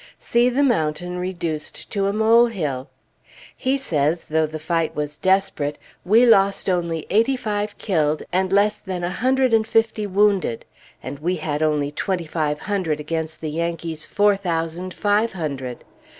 [0.17, 2.89] See the mountain reduced to a mole hill!
[3.55, 8.79] He says, though the fight was desperate, we lost only eighty five killed, and less
[8.79, 10.65] than a hundred and fifty wounded!
[11.03, 15.83] And we had only twenty five hundred against the Yankees' four thousand five hundred.